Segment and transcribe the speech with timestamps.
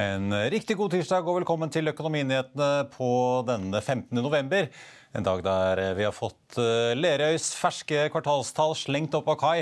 [0.00, 3.10] En riktig god tirsdag og velkommen til Økonominyhetene på
[3.48, 4.16] denne 15.
[4.22, 4.68] november.
[5.10, 9.56] En dag der vi har fått eh, Lerøys ferske kvartalstall slengt opp av kai.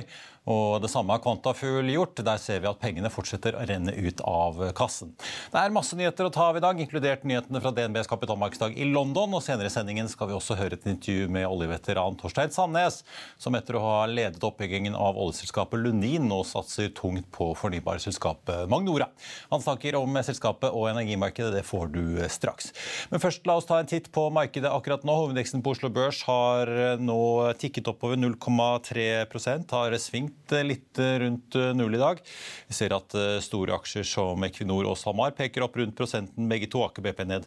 [0.48, 2.22] Og det samme har Kvantafugl gjort.
[2.24, 5.12] Der ser vi at pengene fortsetter å renne ut av kassen.
[5.52, 8.86] Det er masse nyheter å ta av i dag, inkludert nyhetene fra DNBs kapitalmarkedsdag i
[8.88, 9.36] London.
[9.36, 13.02] Og senere i sendingen skal vi også høre et intervju med oljeveteran Torstein Sandnes,
[13.36, 19.10] som etter å ha ledet oppbyggingen av oljeselskapet Lundin nå satser tungt på fornybarselskapet Magnora.
[19.52, 21.52] Han snakker om selskapet og energimarkedet.
[21.58, 22.72] Det får du straks.
[23.12, 25.18] Men først la oss ta en titt på markedet akkurat nå.
[25.38, 26.66] Hovedindeksen på Oslo Børs har
[26.98, 32.18] nå tikket oppover 0,3% har svingt litt rundt null i dag.
[32.66, 36.48] Vi ser at store aksjer som Equinor og SalMar peker opp rundt prosenten.
[36.50, 37.46] Begge to Aker BP ned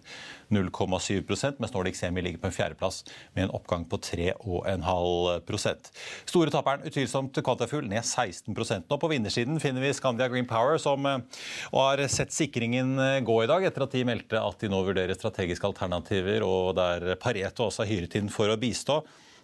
[0.55, 3.01] 0,7 mens Nordic Semi ligger på en fjerdeplass
[3.35, 5.91] med en oppgang på 3,5%
[6.31, 8.99] Store taperen utvilsomt Quantafuel ned 16% nå.
[9.01, 12.95] På vinnersiden finner vi Scandia Green Power, som har sett sikringen
[13.27, 17.19] gå i dag etter at de meldte at de nå vurderer strategiske alternativer, og der
[17.19, 19.01] Pareto også har hyret inn for å bistå.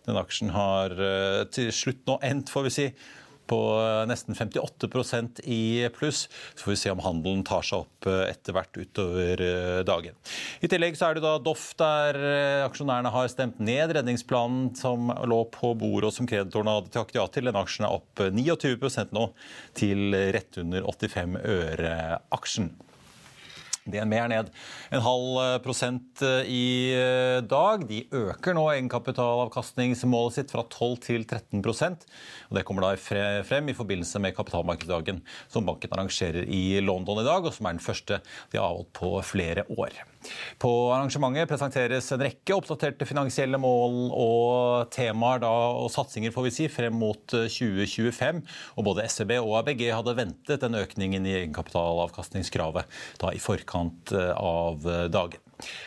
[0.07, 0.93] Den aksjen har
[1.51, 2.85] til slutt nå endt, får vi si,
[3.47, 3.59] på
[4.09, 6.25] nesten 58% i pluss.
[6.55, 9.43] Så får vi se om handelen tar seg opp etter hvert utover
[9.87, 10.17] dagen.
[10.63, 12.19] I tillegg så er det da Doff, der
[12.65, 17.27] aksjonærene har stemt ned redningsplanen som lå på bordet og som kreditorene hadde takket ja
[17.31, 17.47] til.
[17.49, 19.29] Den aksjen er opp 29% nå,
[19.77, 21.95] til rett under 85 øre
[22.35, 22.73] aksjen.
[23.93, 24.51] DNB er ned
[24.91, 26.93] en halv prosent i
[27.47, 27.85] dag.
[27.89, 33.77] De øker nå egenkapitalavkastningsmålet sitt fra 12 til 13 og Det kommer da frem i
[33.77, 35.21] forbindelse med kapitalmarkedsdagen
[35.51, 38.21] som banken arrangerer i London i dag, og som er den første
[38.51, 39.95] de har avholdt på flere år.
[40.61, 46.53] På arrangementet presenteres en rekke oppdaterte finansielle mål og temaer da, og satsinger får vi
[46.59, 48.43] si, frem mot 2025.
[48.75, 54.85] og Både SEB og ABG hadde ventet den økningen i egenkapitalavkastningskravet da i forkant av
[55.13, 55.43] dagen.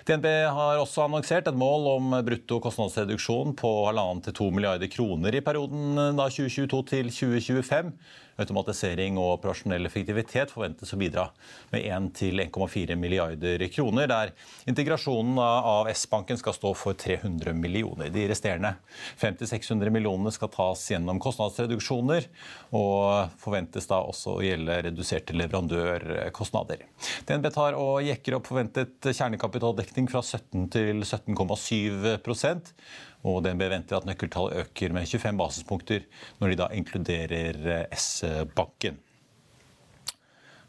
[0.08, 6.16] DNB har også annonsert et mål om brutto kostnadsreduksjon på 1,5-2 milliarder kroner i perioden
[6.18, 7.92] da 2022 til 2025.
[8.40, 11.26] Automatisering og operasjonell effektivitet forventes å bidra
[11.72, 14.32] med 1-1,4 milliarder kroner, der
[14.70, 18.08] integrasjonen av S-banken skal stå for 300 millioner.
[18.14, 18.74] De resterende
[19.20, 22.30] 50-600 millionene skal tas gjennom kostnadsreduksjoner,
[22.76, 26.86] og forventes da også å gjelde reduserte leverandørkostnader.
[27.28, 32.18] DNB tar og jekker opp forventet kjernekapitaldekning fra 17 til 17,7
[33.26, 36.06] og DNB venter at nøkkeltallet øker med 25 basispunkter
[36.40, 38.98] når de da inkluderer S-banken.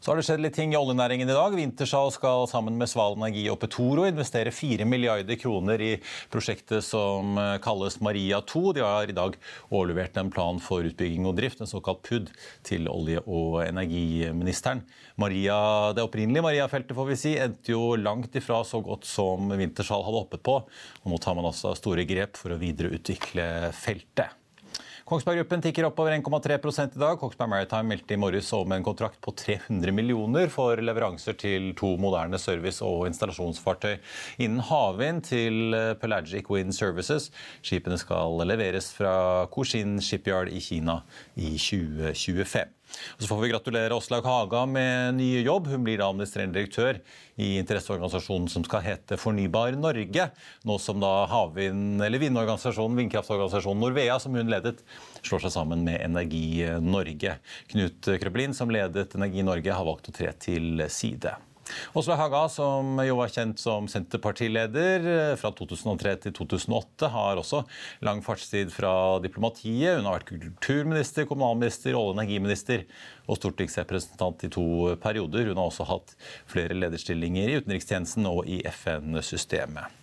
[0.02, 1.54] Så har det skjedd litt ting i oljenæringen i dag.
[1.54, 5.90] Wintershall skal sammen med Sval Energi og Petoro investere 4 milliarder kroner i
[6.32, 8.62] prosjektet som kalles Maria 2.
[8.74, 12.34] De har i dag overlevert en plan for utbygging og drift, en såkalt PUD,
[12.66, 14.82] til olje- og energiministeren.
[15.22, 15.60] Maria,
[15.94, 20.24] det opprinnelige Maria-feltet får vi si, endte jo langt ifra så godt som Wintershall hadde
[20.24, 20.58] hoppet på.
[21.04, 24.41] Og nå tar man altså store grep for å videreutvikle feltet.
[25.12, 27.18] Kongsberg Gruppen tikker oppover 1,3 i dag.
[27.20, 31.90] Kongsberg Maritime meldte i morges om en kontrakt på 300 millioner for leveranser til to
[32.00, 33.98] moderne service- og installasjonsfartøy
[34.38, 37.28] innen havvind til Pelagic Wind Services.
[37.60, 41.02] Skipene skal leveres fra Koshin Shipyard i Kina
[41.36, 42.64] i 2025.
[43.16, 45.68] Og så får vi gratulere Åslaug Haga med ny jobb.
[45.72, 47.00] Hun blir da administrerende direktør
[47.40, 50.28] i interesseorganisasjonen som skal hete Fornybar Norge.
[50.68, 54.82] Nå som da havvind, eller vindorganisasjonen, vindkraftorganisasjonen Norvea, som hun ledet,
[55.22, 57.38] slår seg sammen med Energi Norge.
[57.72, 61.36] Knut Krøblin, som ledet Energi Norge, har valgt å tre til side.
[61.94, 65.06] Åslaug Haga, som jo var kjent som Senterpartileder
[65.40, 67.62] fra 2003 til 2008, har også
[68.04, 69.98] lang fartstid fra diplomatiet.
[69.98, 72.86] Hun har vært kulturminister, kommunalminister, olje- og energiminister
[73.28, 74.66] og stortingsrepresentant i to
[75.02, 75.52] perioder.
[75.52, 76.16] Hun har også hatt
[76.50, 80.01] flere lederstillinger i utenrikstjenesten og i FN-systemet.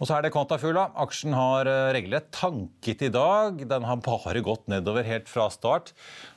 [0.00, 0.88] Og så er det Quantafula.
[1.04, 3.60] Aksjen har eh, regelrett tanket i dag.
[3.70, 5.92] Den har bare gått nedover helt fra start.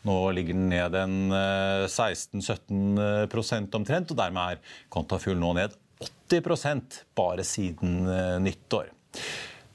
[0.08, 1.18] Nå ligger den ned en
[1.90, 5.78] 16-17 eh, omtrent, og dermed er Quantafuel nå ned
[6.30, 8.92] 80% bare siden eh, nyttår.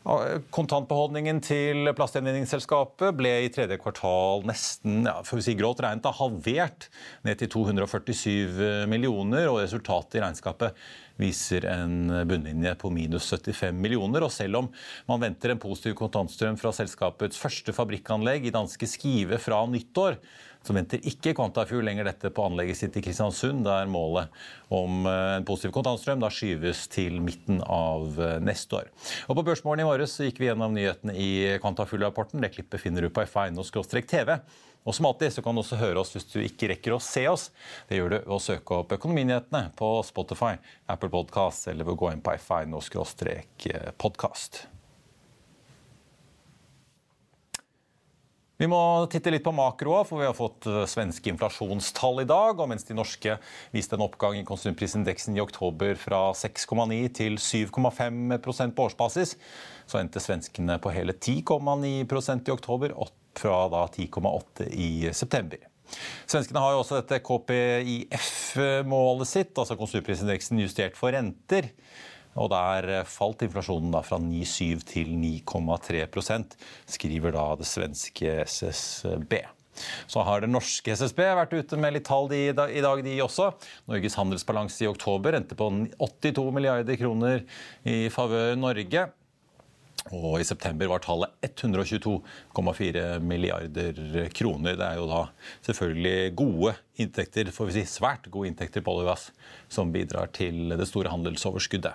[0.03, 6.89] Kontantbeholdningen til plastgjenvinningsselskapet ble i tredje kvartal nesten ja, for å si grått regnet halvert,
[7.23, 9.47] ned til 247 millioner.
[9.47, 10.83] og Resultatet i regnskapet
[11.23, 14.27] viser en bunnlinje på minus 75 millioner.
[14.27, 14.71] Og selv om
[15.07, 20.19] man venter en positiv kontantstrøm fra selskapets første fabrikkanlegg i danske Skive fra nyttår,
[20.63, 24.27] så venter ikke Quantafuel lenger dette på anlegget sitt i Kristiansund, der målet
[24.73, 28.87] om eh, en positiv kontantstrøm da skyves til midten av eh, neste år.
[29.29, 31.31] Og På Børsmorgen i morges gikk vi gjennom nyhetene i
[31.63, 32.43] Quantafuel-rapporten.
[32.43, 34.29] Det klippet finner du på f1.no-tv.
[34.83, 37.23] Og som alltid så kan du også høre oss hvis du ikke rekker å se
[37.31, 37.45] oss.
[37.89, 40.55] Det gjør du ved å søke opp Økonominyhetene på Spotify,
[40.91, 44.53] Apple Podcast eller ved å gå inn på f1.no-podkast.
[48.63, 48.79] Vi må
[49.11, 52.61] titte litt på makroa, for vi har fått eh, svenske inflasjonstall i dag.
[52.63, 53.33] og Mens de norske
[53.75, 59.35] viste en oppgang i konsumprisindeksen i oktober fra 6,9 til 7,5 på årsbasis,
[59.91, 65.59] så endte svenskene på hele 10,9% i oktober, opp fra 10,8 i september.
[66.31, 71.67] Svenskene har jo også dette KPIF-målet sitt, altså konsumprisindeksen justert for renter.
[72.41, 76.57] Og Der falt inflasjonen fra 9,7 til 9,3%
[76.87, 79.43] skriver da det svenske SSB.
[80.07, 83.51] Så har det norske SSB vært ute med litt tall i dag, de også.
[83.89, 87.45] Norges handelsbalanse i oktober endte på 82 milliarder kroner
[87.89, 89.09] i favør Norge.
[90.11, 94.77] Og i september var tallet 122,4 milliarder kroner.
[94.77, 95.23] Det er jo da
[95.69, 99.29] selvfølgelig gode inntekter, får vi si svært gode inntekter på olje og gass,
[99.73, 101.95] som bidrar til det store handelsoverskuddet.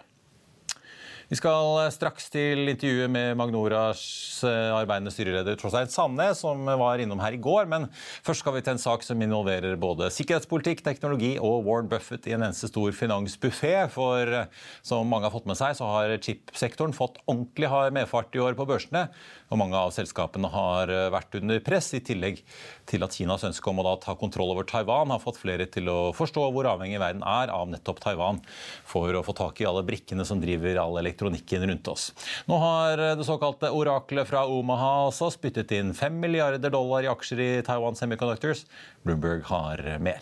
[1.27, 3.99] Vi skal straks til intervjuet med Magnoras
[4.47, 7.65] eh, arbeidende styreleder Trosseid Sanne, som var innom her i går.
[7.67, 7.89] Men
[8.23, 12.35] først skal vi til en sak som involverer både sikkerhetspolitikk, teknologi og Warren Buffett i
[12.37, 13.73] en eneste stor finansbuffé.
[13.91, 14.47] For eh,
[14.79, 18.55] som mange har fått med seg, så har chipsektoren fått ordentlig hard medfart i år
[18.55, 19.09] på børsene.
[19.51, 22.39] Og mange av selskapene har eh, vært under press, i tillegg
[22.87, 25.97] til at Kinas ønske om å ta kontroll over Taiwan har fått flere til å
[26.15, 28.39] forstå hvor avhengig verden er av nettopp Taiwan
[28.87, 32.13] for å få tak i alle brikkene som driver all elektronikk elektronikken rundt oss.
[32.45, 37.39] Nå har det såkalte oraklet fra Omaha altså spyttet inn 5 milliarder dollar i aksjer
[37.39, 38.65] i Taiwan Semiconductors.
[39.03, 40.21] Bloomberg har mer.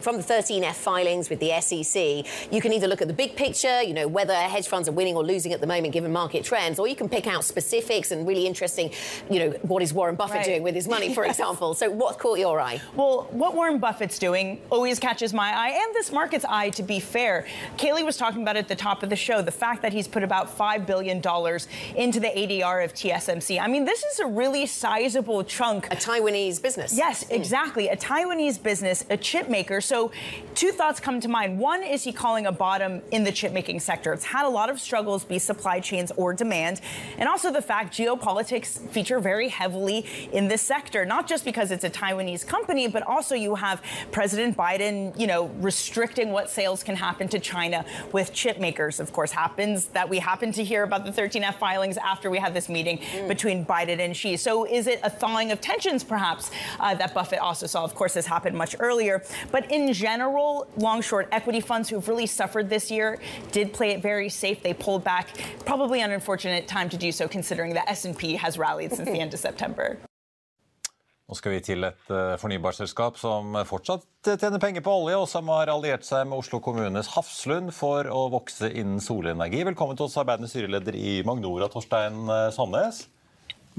[0.00, 3.82] From the 13F filings with the SEC, you can either look at the big picture,
[3.82, 6.78] you know, whether hedge funds are winning or losing at the moment given market trends,
[6.78, 8.90] or you can pick out specifics and really interesting,
[9.30, 10.44] you know, what is Warren Buffett right.
[10.46, 11.34] doing with his money, for yes.
[11.38, 11.74] example.
[11.74, 12.80] So what caught your eye?
[12.94, 16.98] Well, what Warren Buffett's doing always catches my eye and this market's eye, to be
[16.98, 17.46] fair.
[17.76, 20.22] Kaylee was talking about at the top of the show, the fact that he's put
[20.22, 21.18] about $5 billion
[21.96, 23.60] into the ADR of TSMC.
[23.60, 25.86] I mean, this is a really sizable chunk.
[25.92, 26.96] A Taiwanese business.
[26.96, 27.36] Yes, mm.
[27.36, 27.88] exactly.
[27.88, 29.80] A Taiwanese business, a chip maker.
[29.90, 30.12] So,
[30.54, 31.58] two thoughts come to mind.
[31.58, 34.12] One is he calling a bottom in the chip making sector.
[34.12, 36.80] It's had a lot of struggles, be supply chains or demand,
[37.18, 41.82] and also the fact geopolitics feature very heavily in this sector, not just because it's
[41.82, 43.82] a Taiwanese company, but also you have
[44.12, 49.00] President Biden, you know, restricting what sales can happen to China with chip makers.
[49.00, 52.54] Of course, happens that we happen to hear about the 13F filings after we had
[52.54, 53.26] this meeting mm.
[53.26, 54.36] between Biden and Xi.
[54.36, 57.82] So is it a thawing of tensions, perhaps, uh, that Buffett also saw?
[57.82, 62.08] Of course, this happened much earlier, but in general, general, long short equity funds who've
[62.08, 63.18] really suffered this year
[63.52, 64.62] did play it very safe.
[64.62, 65.26] They pulled back.
[65.64, 69.34] Probably an unfortunate time to do so, considering that S&P has rallied since the end
[69.34, 69.98] of September.
[71.30, 75.46] Nå skal vi til et uh, fornybarselskap som fortsatt tjener penger på olje, og som
[75.54, 79.62] har alliert seg med Oslo kommunes Hafslund for å vokse innen solenergi.
[79.68, 83.04] Velkommen til oss, arbeidende styreleder i Magnora, Torstein uh, Sandnes.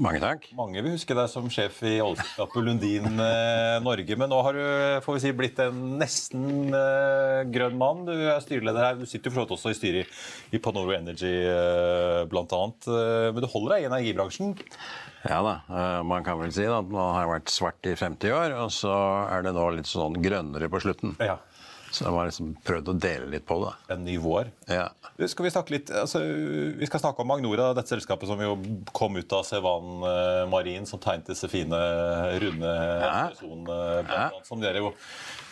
[0.00, 0.46] Mange takk.
[0.56, 4.16] Mange vil huske deg som sjef i oljeselskapet Lundin eh, Norge.
[4.16, 4.62] Men nå har du
[5.04, 8.06] får vi si, blitt en nesten eh, grønn mann.
[8.08, 8.96] Du er styreleder her.
[8.96, 10.22] Du sitter jo for også i styret
[10.54, 12.44] i Panoro Energy eh, bl.a.
[12.48, 14.56] Eh, men du holder deg i energibransjen.
[15.28, 18.56] Ja da, eh, man kan vel si at man har vært svart i 50 år,
[18.64, 18.96] og så
[19.28, 21.18] er det nå litt sånn grønnere på slutten.
[21.20, 21.36] Ja.
[21.92, 23.72] Så de har liksom prøvd å dele litt på det.
[23.92, 24.48] En ny vår.
[24.72, 24.86] Ja.
[25.28, 26.22] Skal vi, snakke litt, altså,
[26.80, 28.54] vi skal snakke om Magnora, dette selskapet som jo
[28.96, 31.76] kom ut av Sevan eh, Marin, som tegnet disse fine,
[32.40, 32.72] runde
[33.28, 33.76] personene,
[34.08, 34.40] blant Ja.
[34.48, 34.92] som dere jo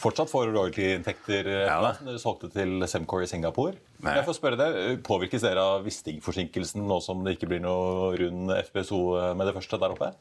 [0.01, 1.93] fortsatt får royalty-inntekter eh, Ja da.
[1.99, 3.77] som dere solgte til Semcore i Singapore.
[4.01, 4.15] Nei.
[4.17, 8.15] Jeg får spørre deg, eh, Påvirkes dere av Wisting-forsinkelsen nå som det ikke blir noe
[8.17, 9.03] rund FPSO
[9.37, 10.15] med det første der oppe?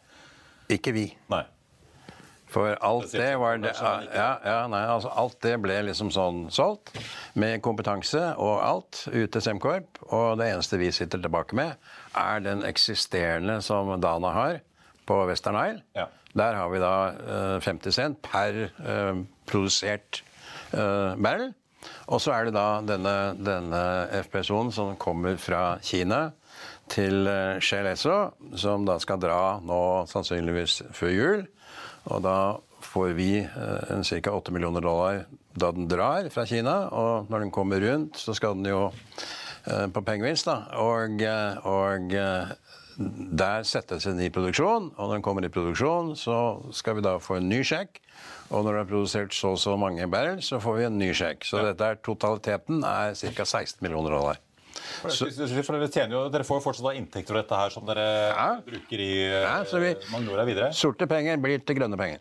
[0.69, 1.07] Ikke vi.
[1.31, 1.45] Nei.
[2.49, 6.95] For alt det var det, ja, ja, nei, altså alt det ble liksom sånn solgt,
[7.37, 10.01] med kompetanse og alt, ut til Semkorp.
[10.09, 11.77] Og det eneste vi sitter tilbake med,
[12.17, 14.63] er den eksisterende som Dana har
[15.09, 15.83] på Western Isle.
[15.97, 16.07] Ja.
[16.37, 20.21] Der har vi da eh, 50 cent per uh, produsert
[20.73, 21.51] uh, barrel.
[22.09, 23.79] Og så er det da denne, denne
[24.25, 26.31] FPSO-en som kommer fra Kina
[26.89, 27.29] til
[27.61, 28.17] Shell Esso,
[28.57, 29.79] som da skal dra nå
[30.09, 31.47] sannsynligvis før jul.
[32.07, 32.39] Og da
[32.85, 34.31] får vi eh, en ca.
[34.31, 35.25] 8 millioner dollar
[35.59, 36.87] da den drar fra Kina.
[36.95, 38.87] Og når den kommer rundt, så skal den jo
[39.65, 40.61] eh, på pengevinst, da.
[40.79, 42.15] Og, eh, og
[43.39, 47.15] der settes den i produksjon, og når den kommer i produksjon, så skal vi da
[47.23, 48.01] få en ny sjekk.
[48.49, 51.11] Og når det er produsert så og så mange barrel, så får vi en ny
[51.15, 51.45] sjekk.
[51.47, 53.45] Så dette er totaliteten er ca.
[53.45, 54.41] 16 millioner dollar.
[55.01, 55.09] For,
[55.63, 58.49] for dere, tjener jo, dere får jo fortsatt inntekter fra dette her som dere Ja.
[58.65, 60.71] bruker i eh, Ja, så vi- Magnora videre.
[60.73, 62.19] Sorte penger blir til grønne penger.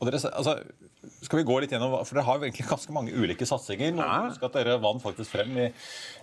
[0.00, 0.58] Og dere, altså,
[1.22, 3.92] skal vi gå litt gjennom, for Dere har jo egentlig ganske mange ulike satsinger.
[3.94, 4.28] Nå Ja.
[4.28, 5.66] husk at Dere vant faktisk frem i,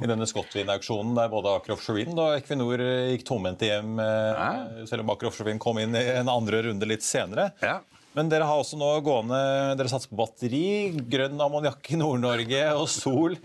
[0.02, 4.86] i denne Scotwind-auksjonen der både Aker Offshore Wind og Equinor eh, gikk tomhendte hjem, ja.
[4.86, 7.52] selv om Aker Offshore Wind kom inn i en andre runde litt senere.
[7.62, 7.80] Ja.
[8.18, 9.38] Men dere har også nå gående
[9.80, 13.38] Dere satser på batteri, grønn ammoniakk i Nord-Norge og sol.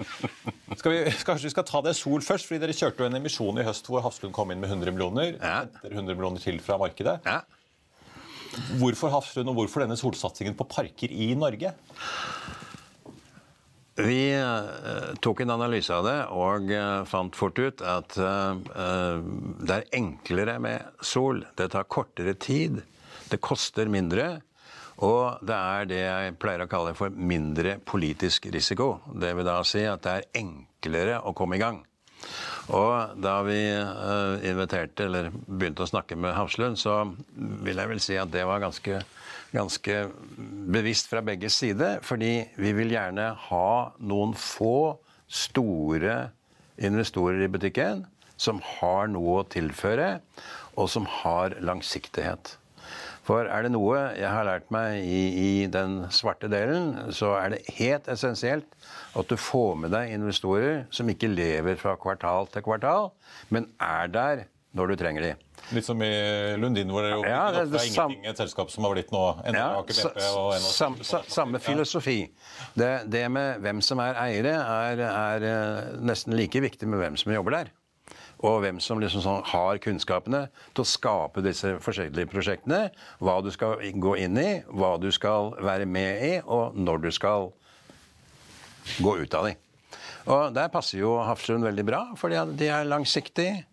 [0.74, 3.62] Skal vi, kanskje vi skal ta det sol først, fordi dere kjørte jo en emisjon
[3.62, 5.36] i høst hvor Hafslund kom inn med 100 millioner.
[5.38, 5.60] Ja.
[5.68, 7.20] Etter 100 millioner til fra markedet.
[7.26, 7.44] Ja.
[8.80, 11.70] Hvorfor Hafslund, og hvorfor denne solsatsingen på parker i Norge?
[13.96, 19.22] Vi eh, tok en analyse av det og eh, fant fort ut at eh,
[19.62, 21.40] det er enklere med sol.
[21.56, 22.82] Det tar kortere tid,
[23.30, 24.42] det koster mindre,
[25.04, 28.96] og det er det jeg pleier å kalle for mindre politisk risiko.
[29.12, 31.82] Det vil da si at det er enklere å komme i gang.
[32.74, 37.02] Og da vi eh, inviterte, eller begynte å snakke med Hafslund, så
[37.36, 39.02] vil jeg vel si at det var ganske,
[39.54, 39.98] ganske
[40.74, 42.00] bevisst fra begge sider.
[42.02, 44.96] Fordi vi vil gjerne ha noen få
[45.28, 46.18] store
[46.76, 48.04] investorer i butikken
[48.36, 50.18] som har noe å tilføre,
[50.76, 52.56] og som har langsiktighet.
[53.26, 57.56] For er det noe jeg har lært meg i, i den svarte delen, så er
[57.56, 58.68] det helt essensielt
[59.18, 63.10] at du får med deg investorer som ikke lever fra kvartal til kvartal,
[63.50, 64.44] men er der
[64.76, 65.32] når du trenger de.
[65.74, 66.10] Litt som i
[66.60, 69.22] Lundin, hvor det jo Ja, det- det er ingenting et selskap som har blitt nå
[69.54, 72.28] Ja, og sam, samme filosofi.
[72.78, 77.16] Det, det med hvem som er eiere, er, er eh, nesten like viktig med hvem
[77.18, 77.72] som jobber der.
[78.44, 82.90] Og hvem som liksom sånn har kunnskapene til å skape disse forskjellige prosjektene.
[83.22, 87.08] Hva du skal gå inn i, hva du skal være med i, og når du
[87.16, 87.48] skal
[89.00, 89.54] gå ut av de.
[90.26, 93.64] Og Der passer jo Hafslund veldig bra, fordi de er langsiktige.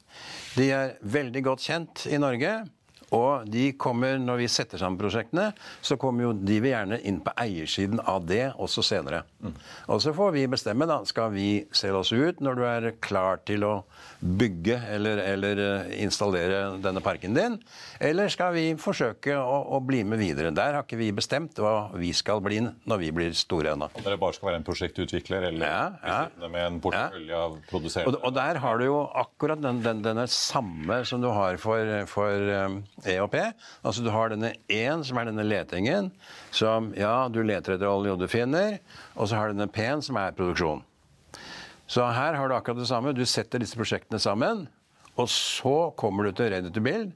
[0.54, 2.54] De er veldig godt kjent i Norge.
[3.14, 5.52] Og de kommer, når vi setter sammen prosjektene,
[5.86, 9.24] så kommer jo de vil gjerne inn på eiersiden av det også senere.
[9.92, 11.02] Og så får vi bestemme, da.
[11.08, 13.74] Skal vi selge oss ut når du er klar til å
[14.24, 17.58] bygge eller, eller eh, installere denne parken din?
[18.04, 20.54] Eller skal vi forsøke å, å bli med videre?
[20.56, 23.90] Der har ikke vi bestemt hva vi skal bli når vi blir store ennå.
[23.94, 26.48] Om dere bare skal være en prosjektutvikler eller Ja, ja.
[26.48, 30.26] med en portefølje av Og, produserende og der har du jo akkurat den, den, denne
[30.32, 32.54] samme som du har for, for
[33.06, 33.42] um, P.
[33.84, 36.12] Altså du har denne én, som er denne letingen,
[36.52, 38.80] som ja, du leter etter olje og du finner.
[39.16, 40.84] Og så har du denne P-en, som er produksjon.
[41.88, 43.14] Så her har du akkurat det samme.
[43.14, 44.66] Du setter disse prosjektene sammen,
[45.20, 47.12] og så kommer du til ready to build.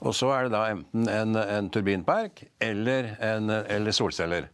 [0.00, 4.48] Og så er det da enten en, en turbinpark eller, en, eller solceller.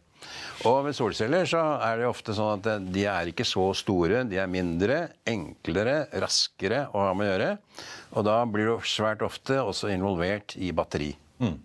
[0.65, 4.39] Og ved solceller så er det ofte sånn at de er ikke så store, de
[4.41, 7.51] er mindre, enklere, raskere å ha med å gjøre.
[8.17, 11.11] Og da blir du svært ofte også involvert i batteri.
[11.43, 11.57] Mm.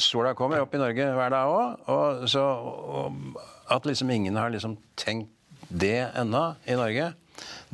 [0.00, 4.52] Sola kommer opp i Norge hver dag òg, og så og at liksom ingen har
[4.54, 5.34] liksom tenkt
[5.68, 7.10] det ennå i Norge.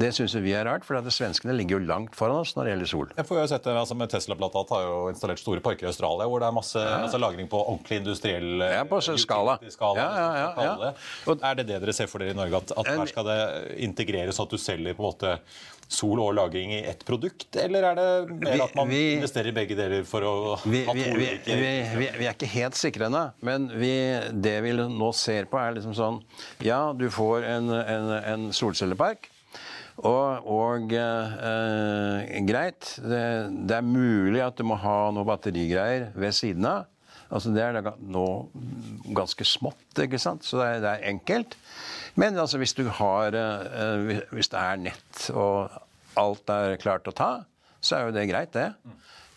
[0.00, 2.72] Det syns vi er rart, for at svenskene ligger jo langt foran oss når det
[2.74, 3.10] gjelder sol.
[3.16, 5.86] Jeg får jo sett det, altså med Tesla blant annet, har jo installert store parker
[5.86, 9.58] i Australia hvor det er masse altså lagring på ordentlig industriell Ja, på skala.
[9.70, 11.36] skala Ja, ja, ja, ja.
[11.50, 13.38] Er det det dere ser for dere i Norge, at, at her skal det
[13.86, 15.36] integreres at du selger på en måte
[15.94, 19.54] sol og lagring i ett produkt, eller er det mer at man vi- investerer i
[19.54, 20.32] begge deler for å
[20.64, 21.68] Vi, ha to vi, vi, ulike vi,
[22.00, 23.92] vi, vi er ikke helt sikre ennå, men vi,
[24.32, 26.18] det vi nå ser på, er liksom sånn
[26.64, 29.28] Ja, du får en, en, en solcellepark.
[30.02, 33.20] Og, og eh, greit, det,
[33.68, 36.88] det er mulig at du må ha noe batterigreier ved siden av.
[37.34, 38.24] Altså Det er nå
[39.16, 40.44] ganske smått, ikke sant?
[40.46, 41.54] så det er, det er enkelt.
[42.20, 45.70] Men altså hvis har eh, hvis- Hvis det er nett og
[46.20, 47.30] alt er klart å ta,
[47.82, 48.68] så er jo det greit, det.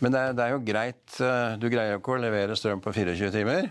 [0.00, 2.82] Men det er, det er jo greit eh, Du greier jo ikke å levere strøm
[2.84, 3.70] på 24 timer.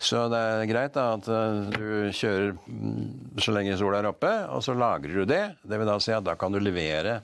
[0.00, 4.32] Så det er greit da at eh, du kjører mm, så lenge sola er oppe,
[4.48, 5.44] og så lagrer du det.
[5.60, 7.18] Det vil da si at da kan du levere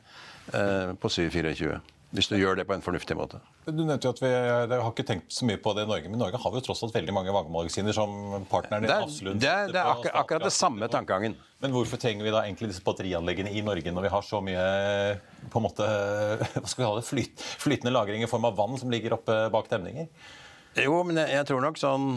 [0.52, 1.78] eh, på 724.
[2.16, 3.40] Hvis du gjør det på en fornuftig måte.
[3.66, 6.12] Du nevnte jo at vi jeg har ikke tenkt så mye på det i Norge,
[6.12, 8.12] men Norge har jo tross alt veldig mange vannmagasiner som
[8.48, 11.34] partneren din Det Hafslund det er, det er akkurat, akkurat det samme tankegangen.
[11.64, 14.68] Men hvorfor trenger vi da egentlig disse batterianleggene i Norge når vi har så mye
[15.50, 15.90] på en måte,
[16.60, 19.42] hva skal vi ha det, flyt, flytende lagring i form av vann som ligger oppe
[19.52, 20.08] bak demninger?
[20.78, 22.10] Jo, men jeg, jeg tror nok sånn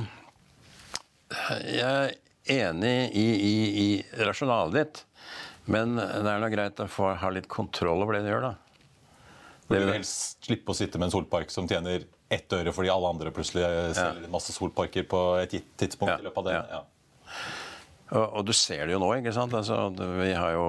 [1.30, 2.16] Jeg er
[2.70, 5.04] enig i, i, i rasjonalet ditt,
[5.70, 8.56] men det er nå greit å få ha litt kontroll over det du gjør, da.
[9.70, 13.12] Du vil helst slippe å sitte med en solpark som tjener ett øre fordi alle
[13.14, 13.68] andre plutselig
[13.98, 16.16] selger masse solparker på et gitt tidspunkt.
[16.16, 16.56] Ja, i løpet av det.
[16.58, 16.64] ja.
[16.80, 16.86] Ja.
[18.10, 19.54] Og, og du ser det jo nå, ikke sant?
[19.54, 19.76] Altså,
[20.18, 20.64] vi har jo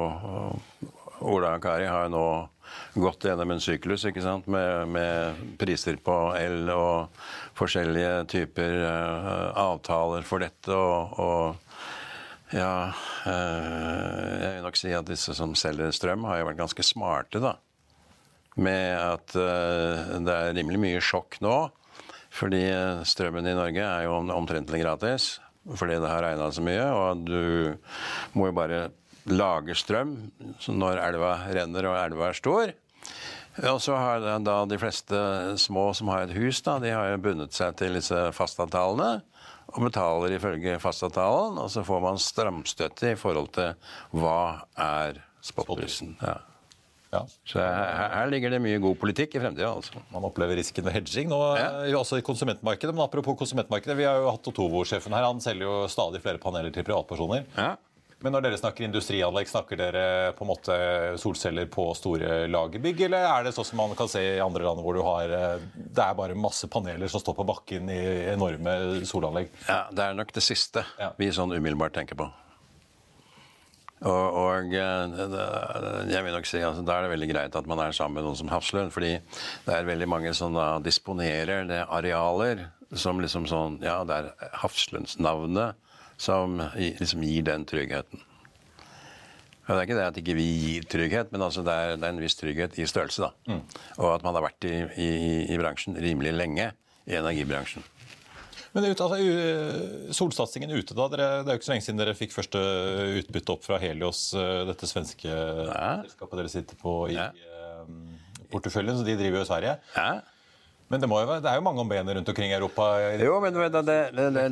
[1.25, 2.25] Ola og Kari har jo nå
[2.95, 4.49] gått gjennom en syklus ikke sant?
[4.51, 7.11] Med, med priser på el og
[7.59, 10.75] forskjellige typer uh, avtaler for dette.
[10.75, 11.71] Og, og
[12.51, 12.91] ja
[13.31, 17.43] eh, Jeg vil nok si at disse som selger strøm, har jo vært ganske smarte,
[17.43, 17.55] da.
[18.59, 21.59] Med at eh, det er rimelig mye sjokk nå.
[22.35, 22.63] Fordi
[23.07, 25.37] strømmen i Norge er jo omtrentlig gratis.
[25.67, 26.85] Fordi det har regna så mye.
[26.95, 28.85] Og du må jo bare
[29.27, 30.15] lage strøm
[30.69, 32.73] når elva renner og elva er stor.
[33.67, 35.19] Og så har da- de fleste
[35.59, 39.23] små som har et hus, da, de har jo bundet seg til disse fastavtalene.
[39.71, 43.75] Og betaler ifølge fastavtalen, og så får man stramstøtte i forhold til
[44.13, 46.17] hva er spotprisen.
[46.23, 46.39] Ja.
[47.13, 47.21] Ja.
[47.47, 49.99] Så her, her ligger det mye god politikk i fremtida, altså.
[50.13, 51.71] Man opplever risken ved hedging nå, Ja.
[51.99, 52.95] også i konsumentmarkedet.
[52.95, 55.25] Men apropos konsumentmarkedet, vi har jo hatt Otovo-sjefen her.
[55.27, 57.45] Han selger jo stadig flere paneler til privatpersoner.
[57.57, 57.77] Ja.
[58.23, 60.01] Men når dere snakker industrianlegg, snakker dere
[60.37, 60.75] på en måte
[61.23, 64.83] solceller på store lagerbygg, eller er det sånn som man kan se i andre land
[64.85, 68.01] hvor du har eh, Det er bare masse paneler som står på bakken i
[68.35, 68.75] enorme
[69.09, 69.49] solanlegg?
[69.69, 71.15] Ja, Det er nok det siste Ja.
[71.17, 72.29] vi sånn umiddelbart tenker på.
[74.01, 75.17] Og, og eh,
[76.09, 78.25] jeg vil nok si altså, Da er det veldig greit at man er sammen med
[78.29, 78.93] noen som Hafslund.
[78.95, 79.15] fordi
[79.67, 84.31] det er veldig mange som da disponerer det arealer som liksom sånn Ja, det er
[84.63, 85.77] Hafslundsnavnet
[86.21, 88.21] som liksom gir den tryggheten.
[89.71, 92.07] Og det er ikke det at ikke vi gir trygghet, men altså det, er, det
[92.09, 93.23] er en viss trygghet i størrelse.
[93.29, 93.59] da.
[94.03, 95.09] Og at man har vært i, i,
[95.55, 96.73] i bransjen rimelig lenge,
[97.07, 97.85] i energibransjen.
[98.75, 101.07] Men ut, altså, solsatsingen ute, da.
[101.11, 102.61] Dere, det er jo ikke så lenge siden dere fikk første
[103.23, 107.29] utbytte opp fra Helios, eh, dette svenske selskapet dere sitter på i Ja.
[107.31, 107.95] eh,
[108.53, 108.99] porteføljen.
[108.99, 109.77] Så de driver jo i Sverige.
[109.97, 110.11] Ja.
[110.91, 112.87] Men det, jo, være- det er jo mange om benet rundt omkring i Europa.
[113.23, 113.99] Jo, men det,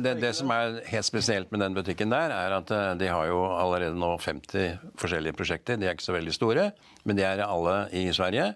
[0.05, 3.27] det, det, som er helt spesielt med den butikken der, er at eh, de har
[3.27, 5.75] jo allerede nå 50 forskjellige prosjekter.
[5.75, 6.69] De er ikke så veldig store,
[7.03, 8.53] men de er alle i Sverige.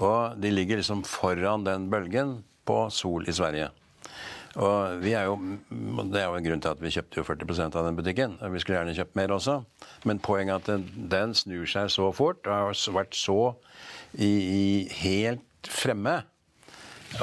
[0.00, 3.68] Og de ligger liksom foran den bølgen på sol i Sverige.
[4.56, 5.36] Og vi er jo,
[6.08, 8.38] Det er jo en grunn til at vi kjøpte jo 40% av den butikken.
[8.40, 9.58] og Vi skulle gjerne kjøpt mer også.
[10.08, 13.54] Men poenget er at den snur seg så fort og har vært så
[14.16, 16.22] i, i helt fremme.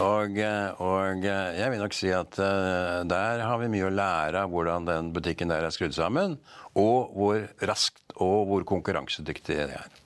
[0.02, 3.94] Og, eh, og eh, jeg vil nok si at eh, der har vi mye å
[3.94, 6.40] lære av hvordan den butikken der er skrudd sammen,
[6.76, 10.02] og hvor raskt og hvor konkurransedyktig det er.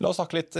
[0.00, 0.56] La oss snakke litt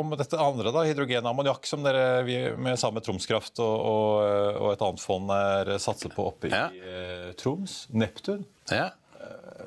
[0.00, 0.86] om dette andre, da.
[0.88, 5.02] Hydrogen og ammoniakk, som dere vi, med sammen med Tromskraft og, og, og et annet
[5.02, 6.70] fond er satser på oppe Ja.
[6.72, 7.82] i eh, Troms.
[7.92, 8.46] Neptun.
[8.72, 8.86] Ja.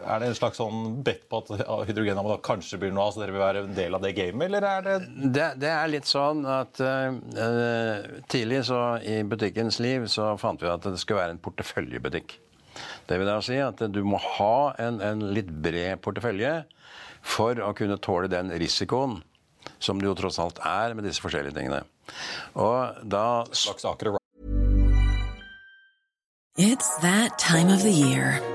[0.04, 3.36] Er det en slags sånn bet på at hydrogen kanskje blir noe av, så dere
[3.36, 4.96] vil være en del av det gamet, eller er det
[5.36, 10.72] Det, det er litt sånn at uh, tidlig så i butikkens liv så fant vi
[10.72, 12.40] at det skulle være en porteføljebutikk.
[13.08, 16.58] Det vil da si at du må ha en, en litt bred portefølje
[17.26, 19.22] for å kunne tåle den risikoen
[19.80, 21.84] som det jo tross alt er med disse forskjellige tingene.
[22.54, 23.46] Og da
[26.58, 28.55] It's that time of the year.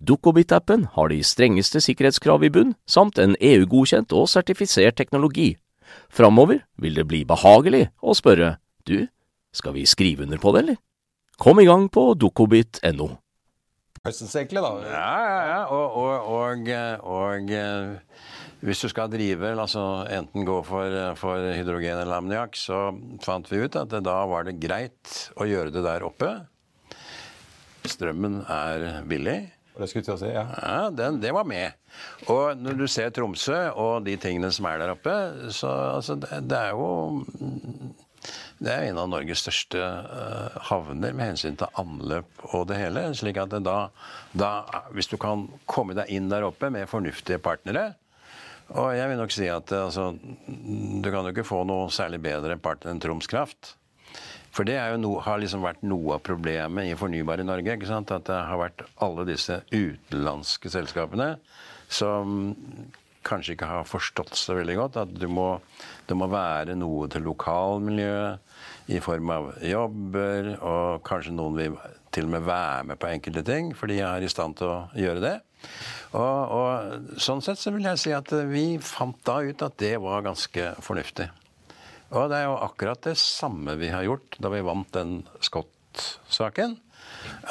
[0.00, 5.54] Dukkobit-appen har de strengeste sikkerhetskrav i bunn, samt en EU-godkjent og sertifisert teknologi.
[6.10, 8.56] Framover vil det bli behagelig å spørre
[8.88, 9.08] du,
[9.54, 10.78] skal vi skrive under på det, eller?
[11.40, 13.08] Kom i gang på dukkobit.no.
[14.04, 14.70] Høstens egentlig, da.
[14.88, 15.62] Ja, ja, ja.
[15.76, 16.70] Og, og, og,
[17.04, 18.28] og eh,
[18.64, 22.90] hvis du skal drive, altså enten gå for, for hydrogen eller ammoniakk, så
[23.24, 26.32] fant vi ut at det, da var det greit å gjøre det der oppe.
[27.88, 29.38] Strømmen er billig.
[29.78, 30.44] Det skulle jeg si, ja.
[30.60, 31.78] ja den, det var med.
[32.28, 35.16] Og når du ser Tromsø og de tingene som er der oppe,
[35.54, 36.88] så altså, det, det er jo
[38.60, 43.06] det er en av Norges største uh, havner med hensyn til anløp og det hele.
[43.16, 43.78] slik at da,
[44.36, 44.50] da,
[44.92, 47.94] Hvis du kan komme deg inn der oppe med fornuftige partnere
[48.76, 52.58] Og jeg vil nok si at altså, du kan jo ikke få noe særlig bedre
[52.60, 53.78] partner enn Troms Kraft.
[54.50, 57.76] For det no, har liksom vært noe av problemet i fornybar i Norge.
[57.78, 61.36] At det har vært alle disse utenlandske selskapene
[61.90, 62.52] som
[63.26, 65.48] kanskje ikke har forstått så veldig godt at du må,
[66.08, 71.76] det må være noe til lokalmiljøet i form av jobber, og kanskje noen vil
[72.14, 74.78] til og med være med på enkelte ting, for de er i stand til å
[74.98, 75.36] gjøre det.
[76.16, 79.94] Og, og sånn sett så vil jeg si at vi fant da ut at det
[80.02, 81.28] var ganske fornuftig.
[82.10, 86.78] Og det er jo akkurat det samme vi har gjort da vi vant den Scott-saken.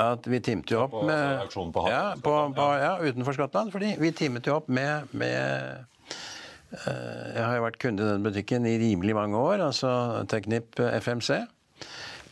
[0.02, 3.72] At vi timte jo opp med på, ja, på, på, ja, utenfor Skottland.
[3.72, 5.86] fordi vi timet jo opp med, med
[6.74, 9.91] uh, Jeg har jo vært kunde i den butikken i rimelig mange år, altså
[10.32, 11.43] Teknip FMC.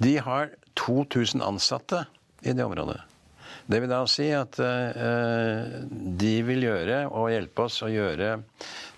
[0.04, 2.04] De har 2000 ansatte
[2.44, 3.00] i det området.
[3.68, 8.38] Det vil da si at uh, de vil gjøre og hjelpe oss å gjøre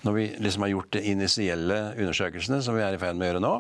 [0.06, 3.32] når vi liksom har gjort de initielle undersøkelsene, som vi er i ferd med å
[3.32, 3.56] gjøre nå.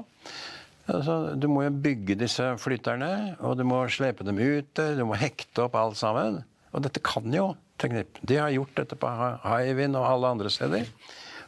[0.89, 4.71] Altså, du må jo bygge disse flytterne, og du må slepe dem ut.
[4.73, 6.39] Du må hekte opp alt sammen.
[6.73, 8.17] Og dette kan jo Teknip.
[8.27, 9.09] De har gjort dette på
[9.45, 10.89] Hywind og alle andre steder.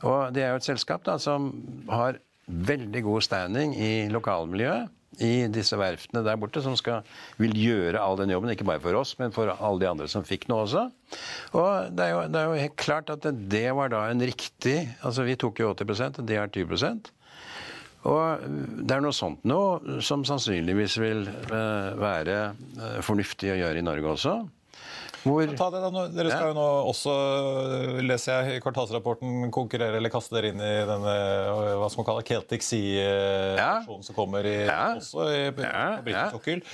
[0.07, 1.49] Og det er jo et selskap da, som
[1.91, 7.07] har veldig god standing i lokalmiljøet i disse verftene der borte, som skal,
[7.41, 8.53] vil gjøre all den jobben.
[8.53, 10.85] Ikke bare for oss, men for alle de andre som fikk noe også.
[11.59, 14.77] Og det er jo, det er jo helt klart at det, var da en riktig
[15.03, 17.11] Altså vi tok jo 80 og de har 20%
[18.09, 18.45] og
[18.81, 22.37] det er noe sånt noe som sannsynligvis vil uh, være
[22.79, 24.33] uh, fornuftig å gjøre i Norge også.
[25.21, 25.53] Hvor...
[25.57, 27.13] Ta det da, Dere skal jo nå også,
[28.01, 31.13] leser jeg i kvartalsrapporten, konkurrere eller kaste dere inn i denne
[31.77, 34.07] hva skal man kalle Celtic Sea-versjonen ja.
[34.07, 35.71] som kommer i, også i, på
[36.07, 36.65] britisk sokkel.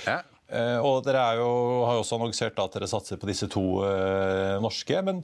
[0.48, 1.48] Uh, og dere jo,
[1.84, 4.96] har jo også annonsert at dere satser på disse to uh, norske.
[5.04, 5.20] men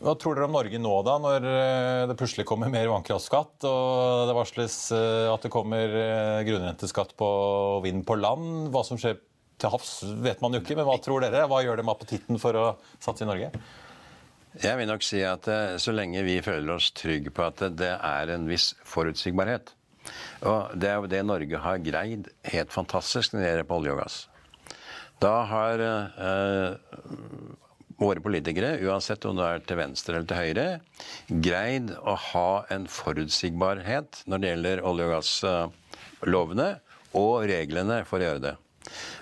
[0.00, 4.30] hva tror dere om Norge nå, da, når uh, det plutselig kommer mer vannkraftskatt, og
[4.30, 5.98] det varsles at det kommer
[6.46, 7.30] grunnrenteskatt på
[7.84, 8.70] vind på land?
[8.70, 9.18] Hva som skjer
[9.60, 9.92] til havs
[10.24, 11.46] vet man jo ikke, men hva tror dere?
[11.50, 12.66] Hva gjør det med appetitten for å
[12.98, 13.52] satse i Norge?
[14.58, 17.92] Jeg vil nok si at eh, så lenge vi føler oss trygge på at det
[17.94, 19.70] er en viss forutsigbarhet
[20.42, 23.94] Og det er jo det Norge har greid helt fantastisk når det gjelder på olje
[23.94, 24.18] og gass.
[25.20, 26.70] Da har eh,
[28.00, 30.66] våre politikere, uansett om det er til venstre eller til høyre,
[31.44, 36.70] greid å ha en forutsigbarhet når det gjelder olje- og gasslovene
[37.20, 38.54] og reglene for å gjøre det.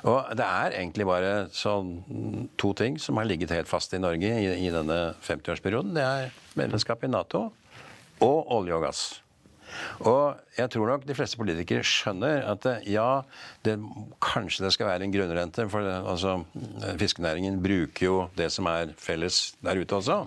[0.09, 4.29] Og Det er egentlig bare sånn to ting som har ligget helt fast i Norge
[4.29, 5.97] i, i denne 50-årsperioden.
[5.97, 7.49] Det er medlemskap i Nato
[8.25, 9.03] og olje og gass.
[10.09, 13.23] Og jeg tror nok de fleste politikere skjønner at ja,
[13.67, 13.77] det,
[14.25, 15.67] kanskje det skal være en grunnrente.
[15.71, 16.39] For det, altså,
[17.01, 20.23] fiskenæringen bruker jo det som er felles der ute også.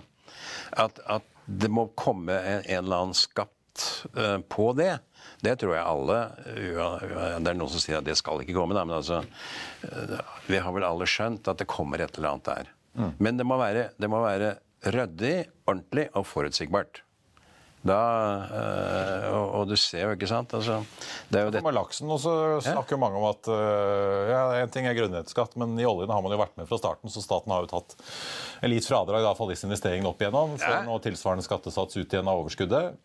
[0.78, 4.94] At, at det må komme en, en eller annen skatt uh, på det.
[5.42, 8.84] Det tror jeg alle Det er noen som sier at det skal ikke komme, da,
[8.86, 12.74] men altså uh, Vi har vel alle skjønt at det kommer et eller annet der.
[12.94, 13.14] Mm.
[13.18, 14.54] Men det må, være, det må være
[14.92, 17.02] ryddig, ordentlig og forutsigbart.
[17.82, 17.98] Da,
[18.46, 20.76] øh, og, og, du ser jo, ikke sant altså,
[21.32, 21.62] det er jo det.
[21.66, 25.74] Med laksen også snakker jo mange om at øh, ja, En ting er grunnrenteskatt, men
[25.80, 27.96] i oljen har man jo vært med fra starten, så staten har jo tatt
[28.62, 30.54] en litt fradrag for disse investeringene opp igjennom.
[30.62, 30.84] Får ja.
[30.86, 33.02] nå tilsvarende skattesats ut igjen av overskuddet.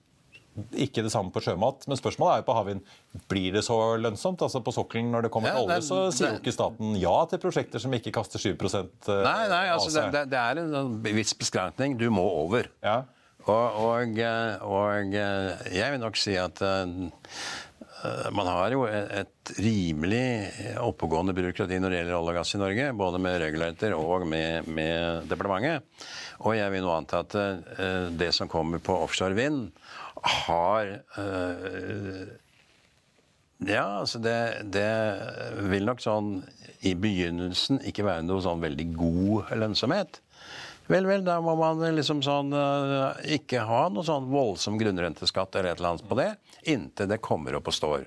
[0.74, 2.94] Ikke det samme på sjømat, men spørsmålet er jo på havvind.
[3.30, 4.42] Blir det så lønnsomt?
[4.46, 7.42] Altså På sokkelen når det kommer til olje, så sier jo ikke staten ja til
[7.44, 11.98] prosjekter som ikke kaster 7 Nei, nei, altså det, det, er en sånn viss beskrankning.
[12.00, 12.72] Du må over.
[12.86, 13.04] Ja.
[13.48, 14.18] Og, og,
[14.68, 16.60] og, jeg vil nok si at
[18.36, 22.90] man har jo et rimelig oppegående byråkrati når det gjelder olje og gass i Norge.
[22.98, 26.04] Både med regulator og med, med, departementet.
[26.46, 27.38] Og jeg vil nå anta at
[28.20, 29.72] det som kommer på offshore vind,
[30.32, 32.28] har uh,
[33.66, 34.38] ja, altså det,
[34.70, 34.90] det,
[35.72, 36.44] vil nok sånn
[36.86, 40.20] i begynnelsen ikke være noe sånn veldig god lønnsomhet.
[40.88, 45.74] Vel, vel, da må man liksom sånn uh, ikke ha noe sånn voldsom grunnrenteskatt eller
[45.74, 46.30] et eller annet på det,
[46.70, 48.06] inntil det kommer opp og står.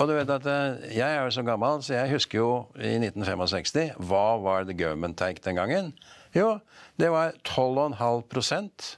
[0.00, 2.94] Og du vet at uh, Jeg er jo så gammel, så jeg husker jo i
[2.96, 5.92] 1965 Hva var the government take den gangen?
[6.32, 6.56] Jo,
[6.96, 8.96] det var 12,5%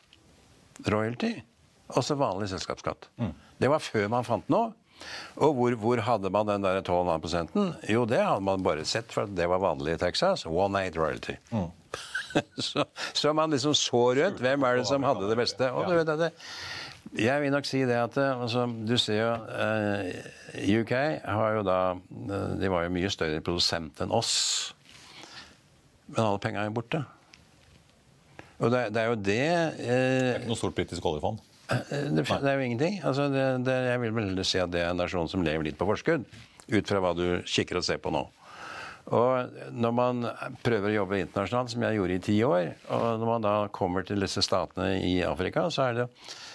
[0.86, 1.34] royalty.
[1.98, 3.08] Også vanlig selskapsskatt.
[3.20, 3.34] Mm.
[3.60, 4.72] Det var før man fant noe.
[5.42, 9.26] Og hvor, hvor, hadde man den der 12,5 Jo, det hadde man bare sett, for
[9.26, 10.46] det var vanlig i Texas.
[10.46, 11.34] One eight royalty.
[11.50, 11.70] Mm.
[12.68, 14.40] så, så, man liksom så rødt.
[14.42, 15.70] Hvem er det som hadde det beste?
[15.72, 16.30] Og du vet det,
[17.14, 20.06] jeg vil nok si det at altså, Du ser jo uh,
[20.54, 24.74] eh, UK har jo da eh, De var jo mye større produsent enn oss.
[26.08, 27.02] Men alle penga er jo borte.
[28.58, 31.42] Og det, det, er jo det eh, Det er ikke noe stort britisk oljefond?
[31.90, 33.00] Det, det, er jo ingenting.
[33.04, 35.88] Altså, det, jeg vil vel si at det er en nasjon som lever litt på
[35.88, 36.24] forskudd.
[36.64, 38.24] Ut fra hva du kikker og ser på nå.
[39.12, 40.24] Og når man
[40.64, 44.06] prøver å jobbe internasjonalt, som jeg gjorde i ti år, og når man da kommer
[44.08, 46.08] til disse statene i Afrika, så er det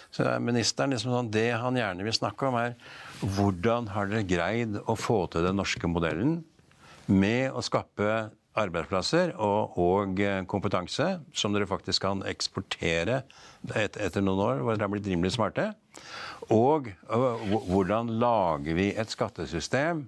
[0.09, 2.73] så er ministeren liksom sånn, Det han gjerne vil snakke om, er
[3.21, 6.39] hvordan har dere greid å få til den norske modellen
[7.05, 13.21] med å skape arbeidsplasser og, og kompetanse som dere faktisk kan eksportere
[13.75, 15.69] et, etter noen år hvor dere har blitt rimelig smarte?
[16.49, 20.07] Og, og hvordan lager vi et skattesystem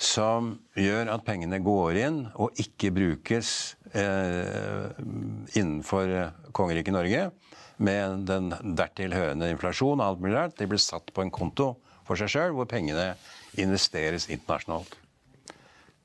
[0.00, 3.52] som gjør at pengene går inn og ikke brukes
[3.92, 4.90] eh,
[5.56, 6.14] innenfor
[6.56, 7.28] kongeriket Norge
[7.80, 10.58] med den dertil hørende inflasjon og alt mulig rart.
[10.58, 11.72] De blir satt på en konto
[12.08, 13.14] for seg sjøl, hvor pengene
[13.60, 14.99] investeres internasjonalt.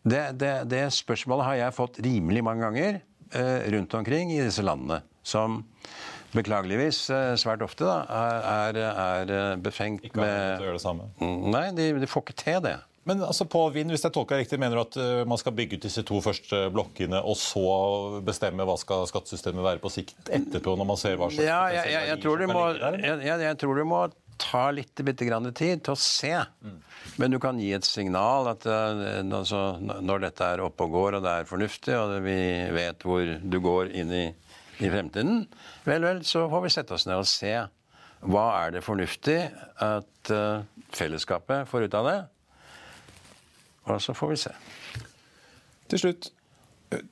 [0.06, 3.00] Det, det, det, spørsmålet har jeg fått rimelig mange ganger
[3.34, 5.02] eh, rundt omkring i disse landene.
[5.26, 5.64] Som
[6.36, 8.02] beklageligvis eh, svært ofte da,
[8.46, 11.10] er, er, er befengt med Ikke har gjøre det samme?
[11.22, 12.78] Nei, de, de får ikke til det.
[13.06, 15.78] Men altså på vind, hvis jeg tolker riktig, mener du at uh, man skal bygge
[15.78, 17.66] ut disse to første blokkene, og så
[18.26, 21.92] bestemme hva skal skattesystemet være på sikt etterpå, når man ser hva slags ja, jeg,
[21.94, 24.02] jeg, jeg, tror må, jeg, tror du må
[24.42, 26.34] ta litt bitte grann tid til å se.
[27.22, 31.26] Men du kan gi et signal at altså, når dette er oppe og går, og
[31.26, 32.38] det er fornuftig, og vi
[32.76, 34.26] vet hvor du går inn i,
[34.84, 35.46] i fremtiden,
[35.88, 37.56] vel, vel, så får vi sette oss ned og se.
[38.26, 39.38] Hva er det fornuftig
[39.86, 40.64] at uh,
[40.96, 42.20] fellesskapet får ut av det?
[43.86, 44.54] Og så får vi se.
[45.92, 46.32] Til slutt.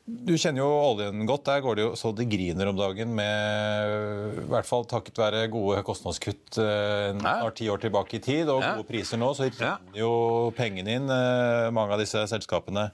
[0.06, 1.46] Du kjenner jo oljen godt.
[1.48, 5.48] Der går det jo så det griner om dagen med I hvert fall takket være
[5.52, 10.12] gode kostnadskutt snart ti år tilbake i tid og gode priser nå, så renner jo
[10.58, 11.10] pengene inn.
[11.10, 12.90] Eh, mange av disse selskapene,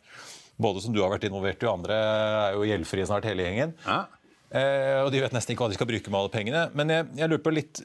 [0.59, 3.75] både som du har vært involvert i, og andre er jo gjeldfrie snart hele gjengen.
[3.85, 4.05] Ja.
[4.49, 6.63] Eh, og de vet nesten ikke hva de skal bruke med alle pengene.
[6.77, 7.81] Men jeg, jeg lurer på litt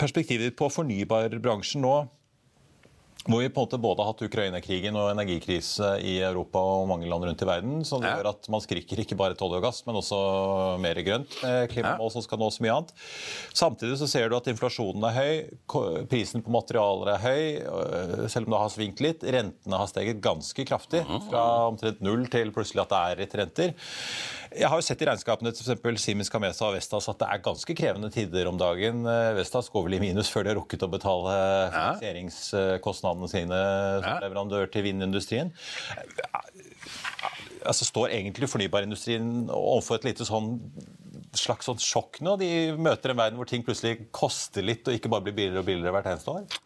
[0.00, 1.96] perspektivet ditt på fornybarbransjen nå.
[3.28, 7.08] Hvor vi på en måte både har hatt Ukraina-krigen og energikrise i Europa og mange
[7.10, 7.84] land rundt i verden.
[7.84, 8.14] som ja.
[8.16, 10.18] gjør at man skriker ikke bare olje og gass, men også
[10.80, 11.36] mer grønt.
[11.72, 12.94] Klimamål som skal nås mye annet.
[13.52, 15.34] Samtidig så ser du at inflasjonen er høy,
[16.08, 19.24] prisen på materialer er høy, øh, selv om det har svingt litt.
[19.24, 21.28] Rentene har steget ganske kraftig, mhm.
[21.28, 23.76] fra omtrent null til plutselig at det er litt renter.
[24.56, 26.02] Jeg har jo sett i regnskapene til f.eks.
[26.02, 29.02] Siemens Kamesa og Vestas at det er ganske krevende tider om dagen.
[29.08, 31.34] Eh, Vestas går vel i minus før de har rukket å betale
[31.74, 33.58] finansieringskostnadene sine
[34.04, 35.52] som leverandør til vindindustrien.
[37.66, 40.56] Altså, står egentlig fornybarindustrien overfor et lite sånn
[41.36, 42.38] slags sånn sjokk nå?
[42.40, 42.48] De
[42.80, 45.94] møter en verden hvor ting plutselig koster litt, og ikke bare blir billigere og billigere
[45.98, 46.62] hvert eneste år?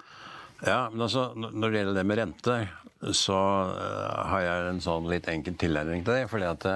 [0.62, 2.70] Ja, men altså, Når det gjelder det med renter,
[3.18, 6.28] så har jeg en sånn litt enkel tilnærming til det.
[6.30, 6.68] fordi at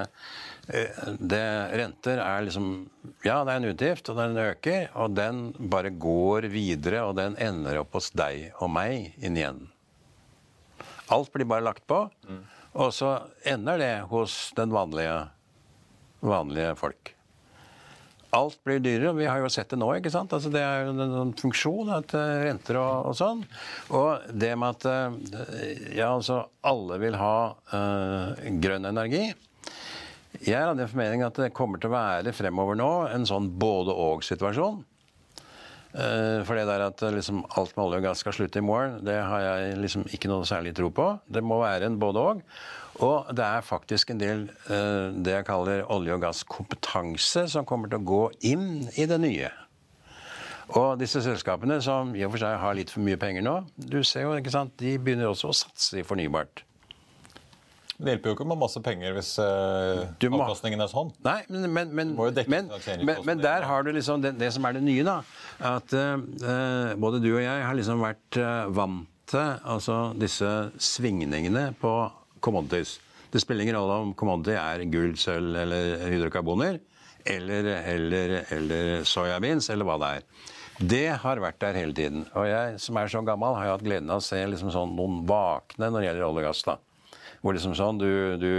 [0.67, 1.43] det,
[1.79, 2.67] Renter er liksom
[3.23, 4.89] Ja, det er en utgift, og den øker.
[4.99, 9.65] Og den bare går videre, og den ender opp hos deg og meg inn igjen.
[11.13, 12.41] Alt blir bare lagt på, mm.
[12.83, 13.13] og så
[13.47, 15.21] ender det hos den vanlige,
[16.19, 17.13] vanlige folk
[18.35, 19.13] alt blir dyrere.
[19.17, 19.87] Vi har jo sett det nå.
[19.97, 20.33] ikke sant?
[20.35, 23.43] Altså, det er jo en, funksjon, at uh, renter og, og, sånn.
[23.95, 25.57] Og det med at uh,
[25.95, 27.37] ja, altså, alle vil ha
[27.73, 29.29] uh, grønn energi
[30.45, 33.49] Jeg er av den formening at det kommer til å være fremover nå en sånn
[33.59, 34.83] både-og-situasjon.
[35.97, 39.15] For det der at liksom, alt med olje og gass skal slutte i morgen, det
[39.17, 41.07] har jeg liksom ikke noe særlig tro på.
[41.25, 42.43] Det må være en både-og.
[43.05, 47.89] Og det er faktisk en del uh, det jeg kaller olje- og gasskompetanse som kommer
[47.91, 49.51] til å gå inn i det nye.
[50.75, 54.01] Og disse selskapene som i og for seg har litt for mye penger nå, du
[54.03, 56.65] ser jo, ikke sant, de begynner også å satse i fornybart.
[57.97, 60.39] Det hjelper jo ikke med masse penger hvis uh, må...
[60.43, 61.09] avkastningen er sånn.
[61.25, 61.65] Nei, men,
[61.97, 62.69] men, men,
[63.25, 65.15] men der har du liksom det, det, som er det nye, da.
[65.65, 71.71] At uh, både du og jeg har liksom vært uh, vant til altså disse svingningene
[71.81, 71.93] på
[72.39, 72.99] commodities.
[73.33, 76.79] Det spiller ingen rolle om commodity er gull, sølv eller hydrokarboner.
[77.27, 80.27] Eller, eller, eller soyabeans, eller hva det er.
[80.77, 82.27] Det har vært der hele tiden.
[82.37, 84.93] Og jeg som er så gammel, har jo hatt gleden av å se liksom sånn
[84.95, 86.61] noen vakne når det gjelder olje og gass.
[86.69, 86.77] da.
[87.41, 88.09] Hvor liksom sånn, du,
[88.41, 88.51] du,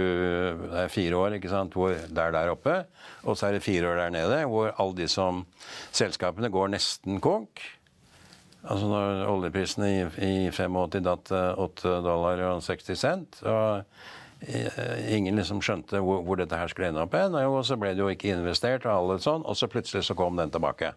[0.63, 2.77] Det er fire år ikke sant, hvor det er der oppe,
[3.23, 5.43] og så er det fire år der nede hvor alle de som
[5.91, 7.61] Selskapene går nesten konk.
[8.59, 13.85] Altså når oljeprisene i, i 85 datt 8 dollar og 60 cent og
[14.43, 17.37] eh, Ingen liksom skjønte hvor, hvor dette her skulle ende opp hen.
[17.39, 20.39] Og så ble det jo ikke investert, og alle sånn, og så plutselig så kom
[20.39, 20.91] den tilbake.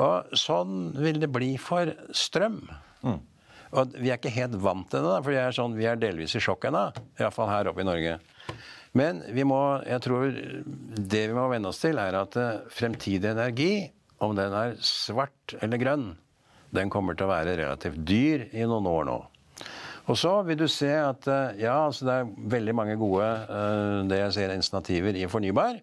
[0.00, 2.62] Og sånn vil det bli for strøm.
[3.04, 3.20] Mm.
[3.72, 6.42] Og vi er ikke helt vant til det, for er, sånn, vi er delvis i
[6.44, 6.90] sjokk ennå.
[7.20, 8.18] Iallfall her oppe i Norge.
[8.98, 13.30] Men vi må, jeg tror det vi må venne oss til, er at eh, fremtidig
[13.32, 13.72] energi,
[14.22, 16.10] om den er svart eller grønn,
[16.76, 19.18] den kommer til å være relativt dyr i noen år nå.
[20.10, 23.98] Og så vil du se at eh, ja, altså det er veldig mange gode eh,
[24.12, 25.80] det jeg ser initiativer i fornybar.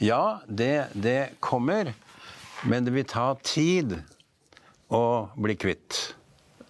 [0.00, 1.92] Ja, det, det kommer,
[2.64, 3.98] men det vil ta tid
[4.88, 6.14] å bli kvitt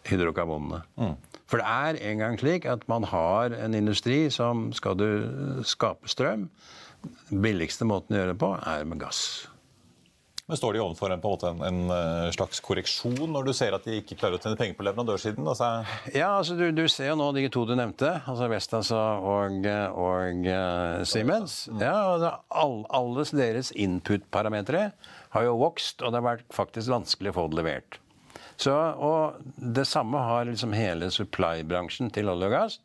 [0.09, 0.83] hydrokarbonene.
[0.99, 1.15] Mm.
[1.49, 5.09] For det er en gang slik at man har en industri som skal du
[5.69, 6.49] skape strøm.
[7.31, 9.23] Billigste måten å gjøre det på er med gass.
[10.49, 13.85] Men Står de overfor en, en, en, en, eh, slags korreksjon når du ser at
[13.85, 15.45] de ikke klarer å tjene penger på leverandørsiden?
[15.45, 15.69] Altså...
[16.15, 20.49] Ja, altså du, du, ser jo nå de to du nevnte, altså Vestas og, og
[20.49, 21.61] uh, Siemens.
[21.77, 24.87] Ja, altså, all, Alles deres input-parametere
[25.37, 28.01] har jo vokst, og det har vært faktisk vanskelig å få det levert.
[28.59, 32.79] Så, og Det samme har liksom hele supply-bransjen til olje og gass.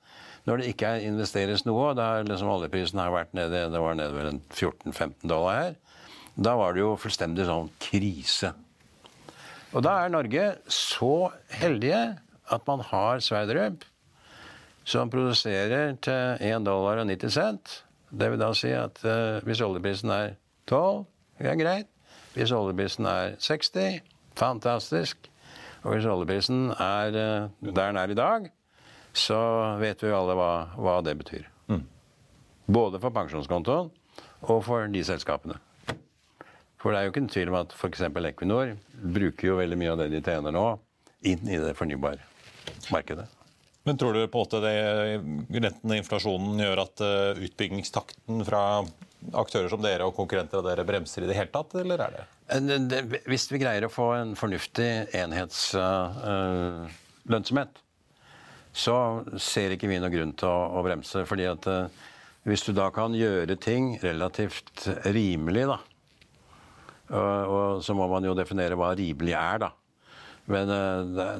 [0.46, 4.42] Når det ikke investeres noe, der liksom oljeprisen har vært nede det var nede ved
[4.52, 5.80] 14-15 dollar her,
[6.36, 8.52] da var det jo fullstendig sånn krise.
[9.74, 12.04] Og da er Norge så heldige
[12.54, 13.86] at man har Sverdrup,
[14.86, 17.78] som produserer til 1 dollar og 90 cent.
[18.14, 20.36] Det vil da si at uh, hvis oljeprisen er
[20.70, 21.06] 12,
[21.40, 21.90] det er greit.
[22.36, 24.02] Hvis oljeprisen er 60,
[24.38, 25.30] fantastisk.
[25.84, 28.48] Og hvis oljeprisen er uh, der den er i dag,
[29.14, 29.40] så
[29.82, 31.46] vet vi jo alle hva, hva det betyr.
[31.70, 31.84] Mm.
[32.74, 33.92] Både for pensjonskontoen
[34.44, 35.60] og for de selskapene.
[36.82, 38.02] For det er jo ikke en tvil om at f.eks.
[38.10, 38.74] Equinor
[39.16, 40.66] bruker jo veldig mye av det de tjener nå,
[41.30, 43.30] inn i det fornybarmarkedet.
[43.88, 44.76] Men tror du på en måte det
[45.64, 48.62] renten og inflasjonen gjør at eh, utbyggingstakten fra
[49.40, 52.26] aktører som dere og konkurrenter av dere bremser i det hele tatt, eller er det?
[52.54, 52.62] Eh,
[53.30, 57.80] hvis vi greier å få en fornuftig enhetslønnsomhet, uh,
[58.74, 61.26] så ser ikke vi noen grunn til å, bremse.
[61.30, 61.88] fordi at uh,
[62.46, 65.78] hvis du da kan gjøre ting relativt rimelig, da,
[67.14, 69.72] og, så må man jo definere hva rimelig er, da.
[70.50, 70.68] Men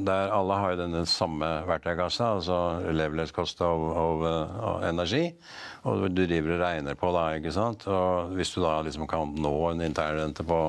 [0.08, 4.24] der alle har jo denne samme verktøykassa, altså leverdelskost av, av,
[4.70, 5.26] av, energi.
[5.90, 7.84] Og du driver og regner på da, ikke sant.
[7.92, 10.60] Og hvis du da liksom kan nå en internrente på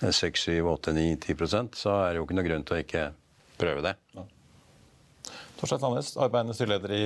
[0.00, 3.06] 6, 7, 8, 9, 10% så er det jo ikke noe grunn til å ikke
[3.60, 3.94] prøve det.
[5.60, 7.00] Torstein Sandnes, arbeidende styreleder i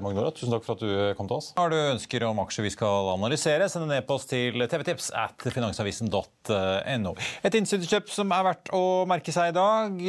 [0.00, 1.50] Magnora, tusen takk for at du kom til oss.
[1.58, 7.12] Har du ønsker om aksjer vi skal analysere, send en e-post til tvtips at finansavisen.no.
[7.44, 10.00] Et innsiderkjøp som er verdt å merke seg i dag.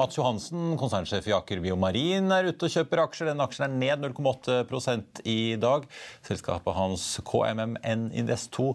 [0.00, 3.32] Mats Johansen, konsernsjef i Aker Biomarin, er ute og kjøper aksjer.
[3.34, 5.84] Den aksjen er ned 0,8 i dag.
[6.24, 8.70] Selskapet hans KMMN Invest 2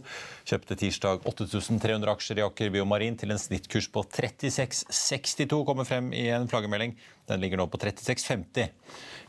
[0.54, 6.28] kjøpte tirsdag 8300 aksjer i Aker Biomarin til en snittkurs på 36,62, kommer frem i
[6.30, 6.94] en flaggermelding.
[7.28, 8.70] Den ligger nå på 36,50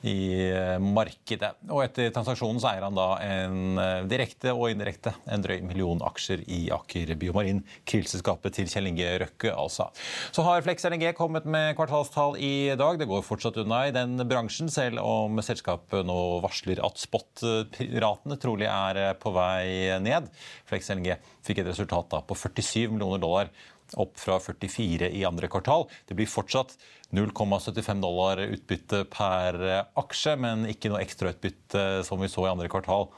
[0.06, 0.18] i
[0.52, 1.50] eh, markedet.
[1.72, 6.02] Og etter transaksjonen så eier han da en eh, direkte og indirekte en drøy million
[6.06, 9.88] aksjer i Aker Biomarin, krillselskapet til Kjell Inge Røkke, altså.
[10.34, 13.00] Så har Flex LNG kommet med kvartalstall i dag.
[13.00, 18.70] Det går fortsatt unna i den bransjen, selv om selskapet nå varsler at spot-ratene trolig
[18.70, 20.30] er eh, på vei ned.
[20.70, 23.50] Flex LNG fikk et resultat da på 47 millioner dollar
[23.96, 25.86] opp fra 44 i andre kvartal.
[26.08, 26.74] Det blir fortsatt
[27.14, 29.58] 0,75 dollar utbytte per
[29.96, 33.08] aksje, men ikke noe ekstrautbytte som vi så i andre kvartal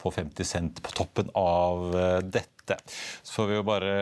[0.00, 1.90] på 50 cent på toppen av
[2.24, 2.78] dette.
[3.22, 3.94] Så får vi jo bare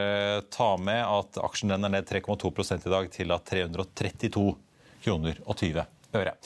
[0.52, 4.44] ta med at aksjen er ned 3,2 i dag til at 332
[5.04, 5.86] kroner og 20
[6.18, 6.36] øre.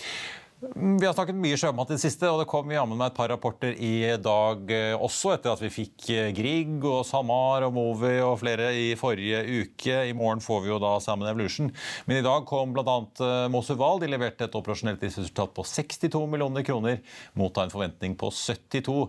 [0.63, 3.33] Vi har snakket mye sjømat i det siste, og det kom jammen meg et par
[3.33, 8.13] rapporter i dag eh, også, etter at vi fikk eh, Grieg og SalMar og Movi
[8.23, 9.97] og flere i forrige uke.
[10.07, 11.73] I morgen får vi jo da Salmon Evolution.
[12.07, 12.95] Men i dag kom bl.a.
[13.11, 14.05] Eh, Mosuval.
[14.05, 17.03] De leverte et operasjonelt resultat på 62 millioner kroner
[17.35, 19.09] mot en forventning på 72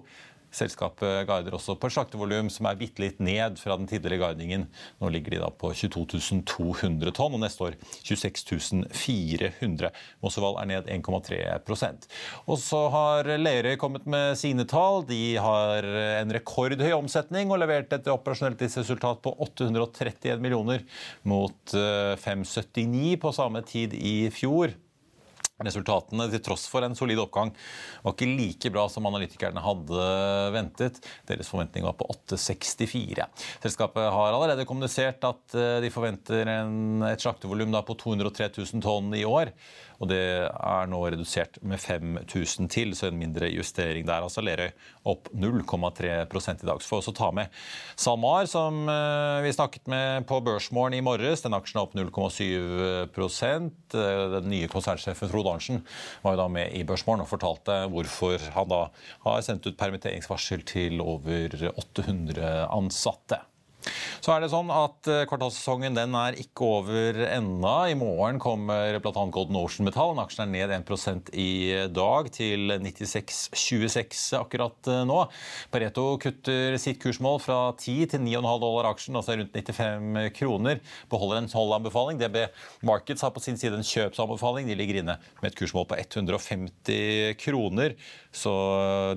[0.53, 4.67] Selskapet guider også på slaktevolum som er bitte litt ned fra den tidligere guidingen.
[5.01, 9.91] Nå ligger de da på 22 200 tonn, og neste år 26 400.
[10.23, 12.07] Mosseval er ned 1,3%
[12.45, 15.01] Og så har Lerøy kommet med sine tall.
[15.09, 15.87] De har
[16.21, 20.85] en rekordhøy omsetning og levert et operasjonelt resultat på 831 millioner
[21.27, 24.75] mot 579 på samme tid i fjor.
[25.67, 27.53] Resultatene, til tross for en solid oppgang,
[28.03, 30.07] var ikke like bra som analytikerne hadde
[30.55, 30.99] ventet.
[31.29, 33.27] Deres forventning var på 8,64.
[33.63, 39.13] Selskapet har allerede kommunisert at eh, de forventer en, et slaktevolum på 203 000 tonn
[39.17, 39.53] i år.
[40.03, 40.19] Og det
[40.51, 44.25] er nå redusert med 5000 til, så en mindre justering der.
[44.25, 44.73] Altså Lerøy
[45.07, 46.81] opp 0,3% i dag.
[46.81, 47.61] Så får vi også ta med
[47.95, 51.45] SalMar, som eh, vi snakket med på Børsmorgen i morges.
[51.45, 55.83] Den aksjen er opp 0,7% Den nye konsernsjefen Frode Arntzen
[56.23, 58.83] var jo da med i Børsmorgen og fortalte hvorfor han da
[59.23, 63.39] har sendt ut permitteringsvarsel til over 800 ansatte.
[64.23, 67.73] Så er det sånn at eh, Kvartalssesongen den er ikke over ennå.
[67.91, 69.25] I morgen kommer bl.a.
[69.33, 70.15] Golden Ocean Metall.
[70.23, 71.49] Aksjen er ned 1% i
[71.91, 75.19] dag, til 96,26 akkurat eh, nå.
[75.73, 80.83] Pareto kutter sitt kursmål fra 10 til 9,5 dollar aksjen, altså rundt 95 kroner.
[81.11, 82.21] Beholder en holdanbefaling.
[82.21, 82.45] DB
[82.87, 84.69] Markets har på sin side en kjøpsanbefaling.
[84.69, 87.97] De ligger inne med et kursmål på 150 kroner.
[88.33, 88.53] Så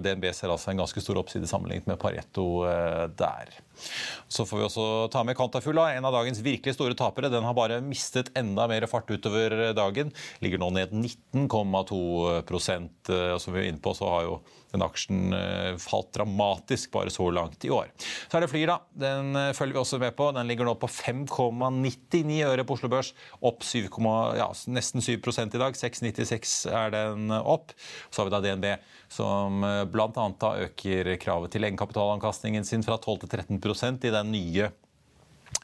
[0.03, 3.55] DNB ser altså en ganske stor oppside sammenlignet med Pareto eh, der.
[4.29, 7.31] Så får vi også ta med Kantafugla, en av dagens virkelig store tapere.
[7.33, 10.13] Den har bare mistet enda mer fart utover dagen.
[10.45, 12.01] Ligger nå ned 19,2
[12.47, 14.39] Og Som vi er inne på, så har jo
[14.77, 17.91] den aksjen eh, falt dramatisk bare så langt i år.
[18.29, 18.79] Så er det Flyr, da.
[19.07, 20.31] Den eh, følger vi også med på.
[20.37, 23.13] Den ligger nå på 5,99 øre på Oslo Børs.
[23.41, 23.89] Opp 7,
[24.39, 25.77] ja, nesten 7 i dag.
[25.77, 27.75] 6,96 er den opp.
[28.11, 28.71] Så har vi da DNB,
[29.13, 30.31] som eh, bl.a.
[30.69, 34.73] øker kravet til egenkapitalavkastningen sin fra 12 til 13% i den nye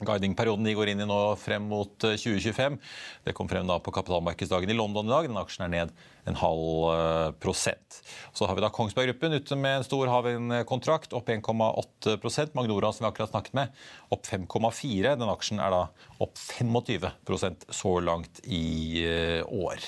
[0.03, 2.79] Guidingperioden de går inn i nå frem mot 2025.
[3.27, 5.29] Det kom frem da på kapitalmarkedsdagen i London i dag.
[5.29, 5.95] Den aksjen er ned
[6.29, 7.99] en halv eh, prosent.
[8.33, 13.07] Så har vi da Kongsberg Gruppen ute med en stor havvindkontrakt, opp 1,8% Magnora, som
[13.07, 13.83] vi akkurat snakket med,
[14.15, 15.83] opp 5,4 Den aksjen er da
[16.23, 19.83] opp 25% så langt i eh, år.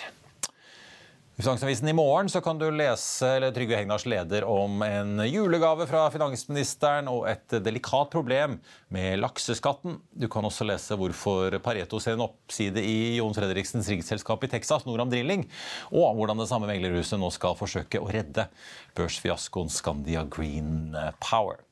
[1.36, 6.04] I Finansavisen i morgen så kan du lese Trygve Hegnars leder om en julegave fra
[6.14, 8.54] finansministeren og et delikat problem
[8.94, 9.96] med lakseskatten.
[10.14, 14.86] Du kan også lese hvorfor Pareto ser en oppside i Jon Fredriksens riggselskap i Texas,
[14.86, 15.42] Noram Drilling,
[15.90, 18.46] og hvordan det samme meglerhuset nå skal forsøke å redde
[18.94, 21.64] børsfiaskoen Scandia Green Power.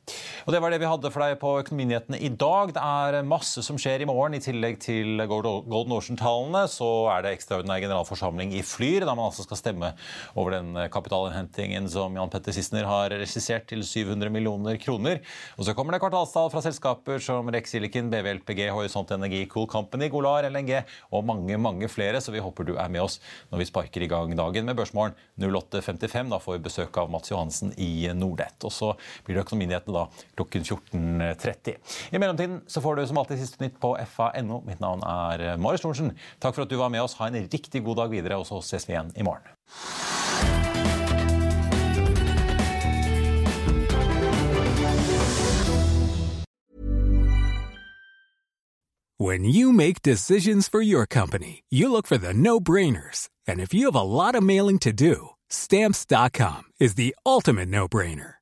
[0.46, 2.72] Og Det var det vi hadde for deg på Økonominyhetene i dag.
[2.74, 4.34] Det er masse som skjer i morgen.
[4.34, 9.46] I tillegg til Golden Ocean-tallene så er det ekstraordinær generalforsamling i Flyr, da man altså
[9.46, 9.92] skal stemme
[10.34, 15.22] over den kapitalinnhentingen som Jan Petter Sissener har regissert til 700 millioner kroner.
[15.56, 19.68] Og så kommer det kvartalstall fra selskaper som Rex Silicon, BV LPG, Horisont Energi, Cool
[19.70, 20.82] Company, Golar, LNG
[21.12, 22.20] og mange, mange flere.
[22.22, 23.20] Så vi håper du er med oss
[23.52, 26.34] når vi sparker i gang dagen med Børsmorgen 08.55.
[26.34, 28.58] Da får vi besøk av Mats Johansen i Nordnett.
[28.66, 28.92] Og så
[29.26, 31.76] blir det Økonominyhetene da da klokken 14.30.
[32.10, 34.62] I mellomtiden så får du som alltid siste nytt på fa.no.
[34.66, 36.14] Mitt navn er Marius Thorensen.
[36.42, 37.18] Takk for at du var med oss.
[37.20, 39.48] Ha en riktig god dag videre, og så ses vi igjen i morgen.
[49.22, 53.28] When you make decisions for your company, you look for the no-brainers.
[53.46, 58.41] And if you have a lot of mailing to do, stamps.com is the ultimate no-brainer.